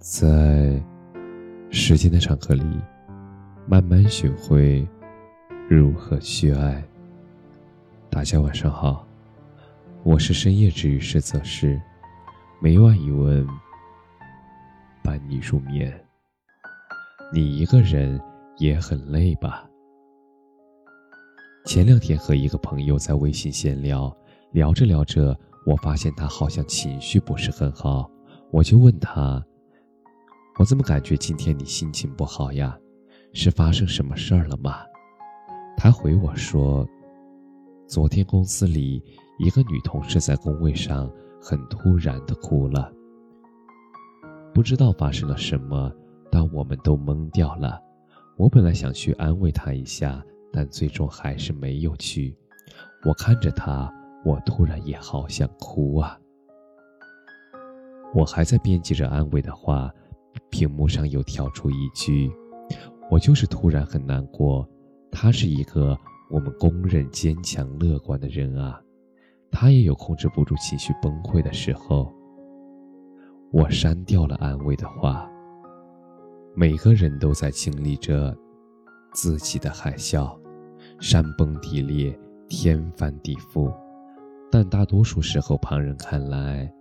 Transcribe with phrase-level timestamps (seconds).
[0.00, 0.82] 在
[1.70, 2.64] 时间的长河里，
[3.68, 4.88] 慢慢学会
[5.68, 6.82] 如何去爱。
[8.08, 9.06] 大家晚上好，
[10.02, 11.78] 我是深夜治愈师泽师，
[12.62, 13.46] 每晚一问，
[15.04, 15.92] 伴你入眠。
[17.30, 18.18] 你一个人
[18.56, 19.68] 也很累吧？
[21.66, 24.10] 前两天和一个朋友在微信闲聊，
[24.52, 28.10] 聊着聊着，我发现他好像情绪不是很好，
[28.50, 29.44] 我就问他。
[30.58, 32.78] 我怎么感觉今天你心情不好呀？
[33.32, 34.80] 是发生什么事儿了吗？
[35.76, 36.86] 他回我说
[37.86, 39.02] ：“昨天公司里
[39.38, 42.92] 一个女同事在工位上很突然的哭了，
[44.52, 45.90] 不知道发生了什么，
[46.30, 47.80] 但我们都懵掉了。
[48.36, 52.36] 我本来想去安慰她一下，但最终还是没有去。
[53.06, 53.90] 我看着她，
[54.24, 56.18] 我突然也好想哭啊！
[58.12, 59.90] 我还在编辑着安慰的话。”
[60.50, 62.30] 屏幕上又跳出一句
[63.10, 64.68] ：“我就是突然很难过。”
[65.12, 65.98] 他是一个
[66.30, 68.80] 我们公认坚强乐观的人啊，
[69.50, 72.12] 他也有控制不住情绪崩溃的时候。
[73.52, 75.28] 我删掉了安慰的话。
[76.54, 78.36] 每个人都在经历着
[79.12, 80.36] 自己的海啸，
[81.00, 82.16] 山崩地裂，
[82.48, 83.72] 天翻地覆，
[84.50, 86.72] 但大多数时候，旁人看来，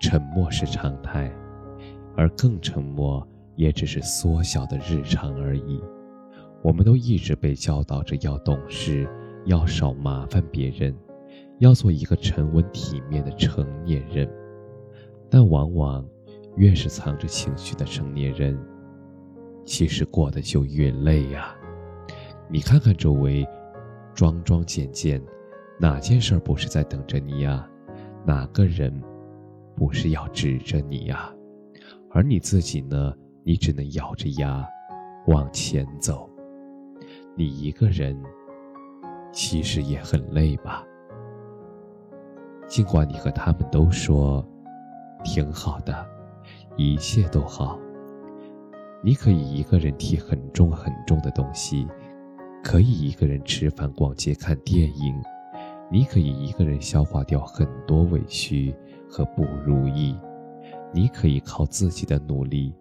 [0.00, 1.30] 沉默是常态。
[2.16, 5.80] 而更沉默，也只是缩小的日常而已。
[6.62, 9.08] 我们都一直被教导着要懂事，
[9.44, 10.96] 要少麻烦别人，
[11.58, 14.28] 要做一个沉稳体面的成年人。
[15.28, 16.04] 但往往，
[16.56, 18.58] 越是藏着情绪的成年人，
[19.64, 21.54] 其实过得就越累呀。
[22.48, 23.46] 你看看周围，
[24.14, 25.20] 桩桩件件，
[25.78, 27.68] 哪件事不是在等着你呀？
[28.24, 28.92] 哪个人，
[29.76, 31.32] 不是要指着你呀？
[32.10, 33.12] 而你自己呢？
[33.44, 34.66] 你只能咬着牙
[35.26, 36.28] 往前走。
[37.36, 38.20] 你一个人
[39.30, 40.84] 其实也很累吧？
[42.66, 44.44] 尽管你和他们都说
[45.22, 46.04] 挺好的，
[46.76, 47.78] 一切都好。
[49.04, 51.86] 你可以一个人提很重很重的东西，
[52.64, 55.22] 可以一个人吃饭、逛街、看电影，
[55.88, 58.74] 你可以一个人消化掉很多委屈
[59.08, 60.16] 和不如意。
[60.92, 62.74] 你可以靠自己的努力，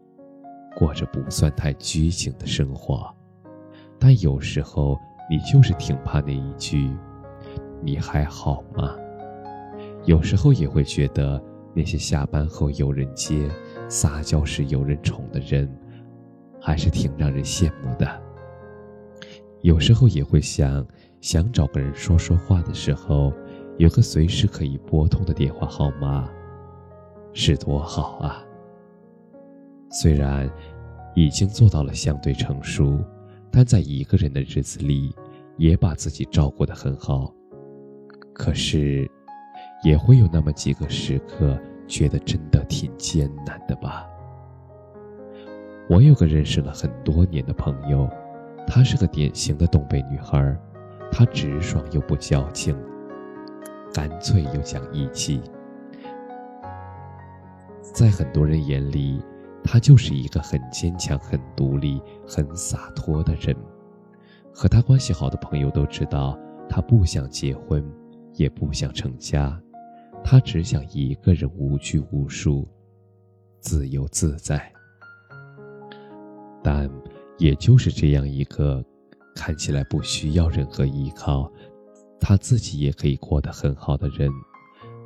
[0.76, 3.14] 过着不算太拘谨的生活，
[4.00, 4.98] 但有时候
[5.30, 6.90] 你就是挺怕那一句
[7.84, 8.96] “你还好吗”。
[10.06, 11.42] 有时候也会觉得
[11.74, 13.50] 那些下班后有人接、
[13.90, 15.70] 撒娇时有人宠的人，
[16.62, 18.22] 还是挺让人羡慕的。
[19.62, 20.86] 有时候也会想，
[21.22, 23.34] 想找个人说说话的时候，
[23.78, 26.30] 有个随时可以拨通的电话号码。
[27.38, 28.41] 是多好啊！
[29.91, 30.50] 虽然
[31.16, 32.97] 已经做到了相对成熟，
[33.51, 35.13] 但在一个人的日子里，
[35.57, 37.29] 也把自己照顾得很好。
[38.34, 39.06] 可是，
[39.84, 44.07] 也会有那么几个时刻，觉得真的挺艰难的吧？
[45.90, 48.09] 我有个认识了很多年的朋友，
[48.66, 50.57] 她是个典型的东北女孩，
[51.12, 52.74] 她直爽又不矫情，
[53.94, 55.41] 干脆又讲义气。
[57.95, 59.23] 在很多人眼里，
[59.63, 63.56] 他就是一个很坚强、很独立、很洒脱的人。
[64.53, 67.81] 和他关系好的朋友都知道，他不想结婚，
[68.33, 69.57] 也不想成家，
[70.25, 72.67] 他只想一个人无拘无束、
[73.61, 74.69] 自由自在。
[76.62, 76.91] 但
[77.38, 78.83] 也就是这样一个
[79.38, 81.50] 看起来不需要任何依靠，
[82.19, 84.29] 他自己也可以过得很好的人。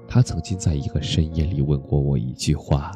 [0.09, 2.91] 他曾经在一个深夜里问过我一句话：“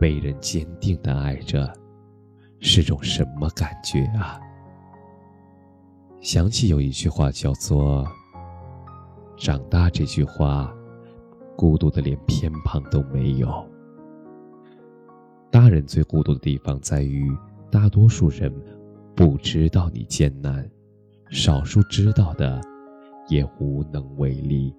[0.00, 1.72] 被人坚定的爱着，
[2.58, 4.40] 是种什么感觉啊？”
[6.20, 8.04] 想起有一句话叫做
[9.38, 10.74] ：“长大这句话，
[11.56, 13.64] 孤独的连偏旁都没有。”
[15.52, 17.30] 大人最孤独的地方在于，
[17.70, 18.52] 大多数人
[19.14, 20.68] 不知道你艰难，
[21.30, 22.60] 少数知道的，
[23.28, 24.74] 也无能为力。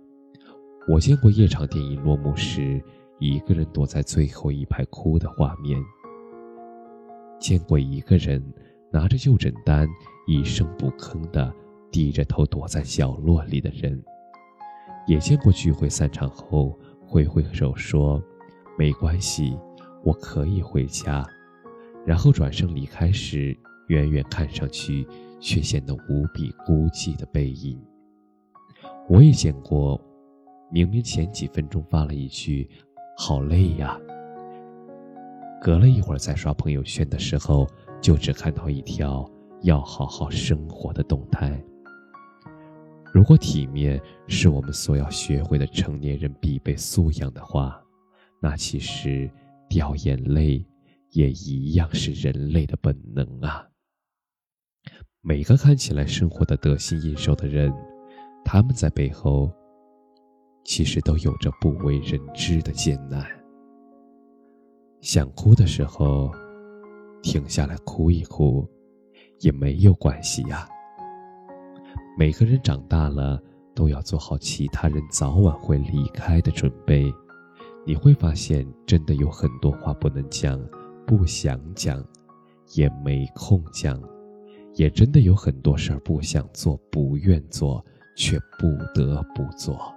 [0.88, 2.80] 我见过夜场电影落幕时，
[3.18, 5.82] 一个人躲在最后一排哭的画面；
[7.40, 8.44] 见过一个人
[8.92, 9.88] 拿着就诊单
[10.28, 11.52] 一声不吭的
[11.92, 14.00] 低着头躲在角落里的人；
[15.08, 18.22] 也见过聚会散场后挥挥手说
[18.78, 19.58] “没关系，
[20.04, 21.28] 我可以回家”，
[22.06, 25.08] 然后转身离开时，远远看上去
[25.40, 27.82] 却显得无比孤寂的背影。
[29.10, 30.00] 我也见过。
[30.76, 32.70] 明明前几分钟发了一句
[33.16, 33.98] “好累呀”，
[35.64, 37.66] 隔了一会儿再刷朋友圈的时候，
[38.02, 39.26] 就只看到一条
[39.62, 41.64] 要好好生活的动态。
[43.14, 47.82] 如果体面是我们所要学会的成年人必备素养的话，
[48.42, 49.32] 那其实
[49.70, 50.62] 掉眼泪
[51.12, 53.66] 也一样是人类的本能啊。
[55.22, 57.74] 每个看起来生活的得心应手的人，
[58.44, 59.50] 他们在背后
[60.66, 63.24] 其实都有着不为人知的艰难。
[65.00, 66.32] 想哭的时候，
[67.22, 68.68] 停下来哭一哭，
[69.42, 70.68] 也没有关系呀。
[72.18, 73.40] 每个人长大了，
[73.76, 77.14] 都要做好其他人早晚会离开的准备。
[77.86, 80.60] 你会发现，真的有很多话不能讲，
[81.06, 82.04] 不想讲，
[82.74, 84.02] 也没空讲。
[84.74, 87.86] 也真的有很多事儿不想做、不愿做，
[88.18, 89.95] 却不得不做。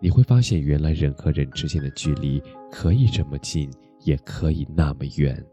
[0.00, 3.70] 你会发现，原来人和人之间的距离可以这么近，
[4.04, 5.44] 也可以那么远。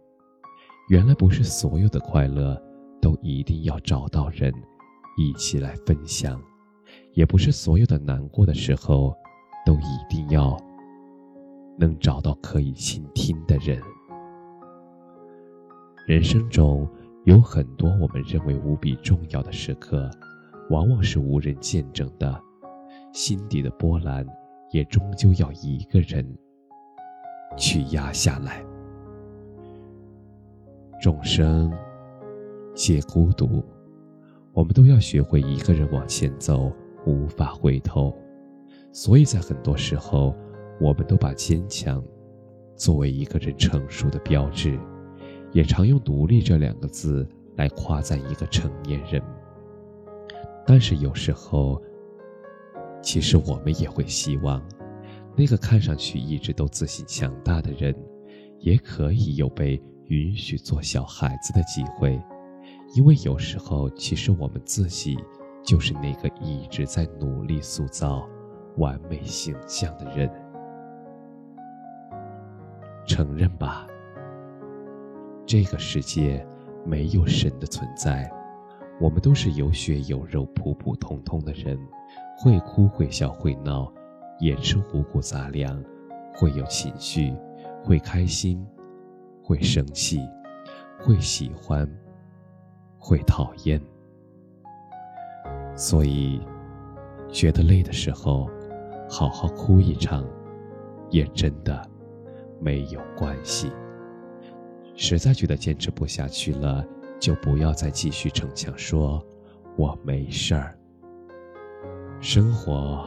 [0.89, 2.61] 原来不是所有的快乐
[3.01, 4.53] 都一定要找到人
[5.17, 6.41] 一起来分享，
[7.13, 9.15] 也不是所有的难过的时候
[9.65, 10.57] 都一定要
[11.77, 13.81] 能找到可以倾听的人。
[16.05, 16.87] 人生中。
[17.25, 20.11] 有很多我们认为无比重要的时刻，
[20.69, 22.37] 往往是无人见证的，
[23.13, 24.25] 心底的波澜
[24.71, 26.25] 也终究要一个人
[27.55, 28.65] 去压下来。
[30.99, 31.71] 众生
[32.73, 33.63] 皆孤独，
[34.51, 36.71] 我们都要学会一个人往前走，
[37.05, 38.11] 无法回头。
[38.91, 40.35] 所以在很多时候，
[40.81, 42.03] 我们都把坚强
[42.75, 44.79] 作为一个人成熟的标志。
[45.51, 47.27] 也常用“独立”这两个字
[47.57, 49.21] 来夸赞一个成年人，
[50.65, 51.79] 但是有时候，
[53.03, 54.59] 其实我们也会希望，
[55.35, 57.93] 那个看上去一直都自信强大的人，
[58.59, 62.19] 也可以有被允许做小孩子的机会，
[62.95, 65.17] 因为有时候，其实我们自己
[65.63, 68.25] 就是那个一直在努力塑造
[68.77, 70.31] 完美形象的人，
[73.05, 73.85] 承认吧。
[75.45, 76.45] 这个世界
[76.85, 78.31] 没有神的存在，
[79.03, 81.77] 我们都是有血有肉、普普通通的人，
[82.37, 83.91] 会哭会笑会闹，
[84.39, 85.83] 也吃五谷杂粮，
[86.33, 87.35] 会有情绪，
[87.83, 88.65] 会开心，
[89.43, 90.21] 会生气，
[91.01, 91.85] 会喜欢，
[92.97, 93.77] 会讨厌。
[95.75, 96.39] 所以，
[97.27, 98.49] 觉得累的时候，
[99.09, 100.25] 好好哭一场，
[101.09, 101.85] 也真的
[102.57, 103.69] 没有关系。
[104.95, 106.85] 实在觉得坚持不下去了，
[107.23, 109.25] 就不要再继续逞强，说
[109.77, 110.77] 我没事儿。
[112.19, 113.01] 生活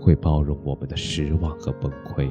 [0.00, 2.30] 会包容我们的失望和崩溃，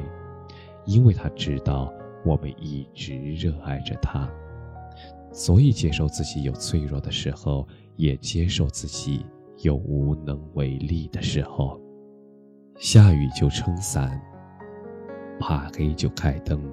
[0.86, 1.94] 因为他知道
[2.24, 4.32] 我们一直热爱着他，
[5.34, 9.26] 所以接受自己有脆弱的时候，也接受自己
[9.58, 11.78] 有无能为力的时候。
[12.78, 14.18] 下雨就撑伞，
[15.42, 16.64] 怕黑就开灯。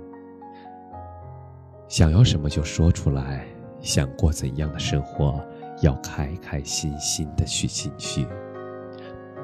[1.89, 3.45] 想要什么就说出来，
[3.85, 5.47] 想过怎样的生活，
[5.83, 8.27] 要开开心心的去进去，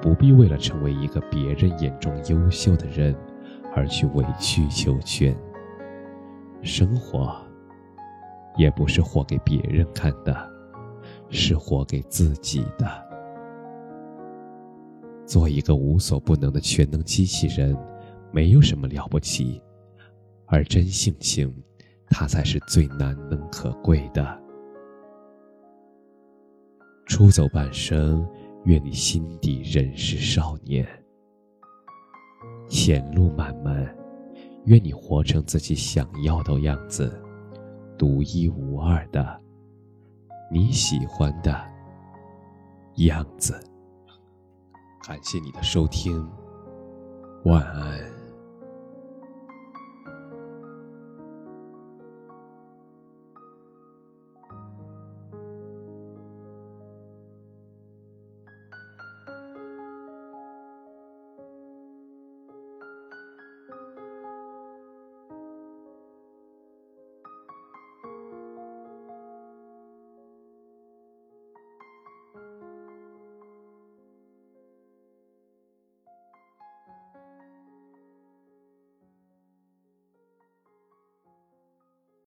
[0.01, 3.15] 不必为了成为一个别人眼中优秀的人
[3.77, 5.37] 而去委曲求全。
[6.63, 7.37] 生活，
[8.57, 10.35] 也不是活给别人看的，
[11.29, 13.11] 是活给自己的。
[15.27, 17.77] 做一个无所不能的全能机器人，
[18.33, 19.61] 没有什么了不起，
[20.47, 21.55] 而真性情。
[22.11, 24.39] 它才是最难能可贵的。
[27.07, 28.29] 出走半生，
[28.65, 30.85] 愿你心底仍是少年；
[32.69, 33.97] 前路漫漫，
[34.65, 37.11] 愿你活成自己想要的样子，
[37.97, 39.41] 独一无二的，
[40.53, 41.57] 你喜欢的
[42.97, 43.59] 样子。
[45.07, 46.29] 感谢你的收听，
[47.45, 48.10] 晚安。